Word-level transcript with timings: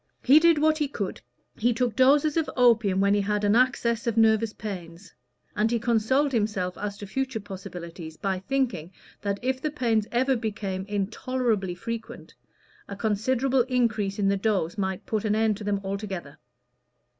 He 0.23 0.39
did 0.39 0.57
what 0.57 0.79
he 0.79 0.87
could: 0.87 1.21
he 1.55 1.75
took 1.75 1.95
doses 1.95 2.35
of 2.35 2.49
opium 2.57 3.01
when 3.01 3.13
he 3.13 3.21
had 3.21 3.43
an 3.43 3.55
access 3.55 4.07
of 4.07 4.17
nervous 4.17 4.51
pains, 4.51 5.13
and 5.55 5.69
he 5.69 5.77
consoled 5.77 6.31
himself 6.31 6.75
as 6.75 6.97
to 6.97 7.05
future 7.05 7.39
possibilities 7.39 8.17
by 8.17 8.39
thinking 8.39 8.91
that 9.21 9.37
if 9.43 9.61
the 9.61 9.69
pains 9.69 10.07
ever 10.11 10.35
became 10.35 10.85
intolerably 10.87 11.75
frequent, 11.75 12.33
a 12.87 12.95
considerable 12.95 13.61
increase 13.69 14.17
in 14.17 14.27
the 14.27 14.37
dose 14.37 14.75
might 14.75 15.05
put 15.05 15.23
an 15.23 15.35
end 15.35 15.55
to 15.57 15.63
them 15.63 15.79
altogether. 15.83 16.39